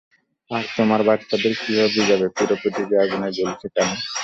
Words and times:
আর 0.51 0.63
তোমার 0.77 1.01
বাচ্চাদের 1.07 1.53
কিভাবে 1.61 1.89
বোঝাবে 1.95 2.27
পুরো 2.37 2.55
পৃথিবী 2.61 2.95
আগুনে 3.03 3.29
জ্বলছে 3.37 3.67
কেন। 3.75 3.89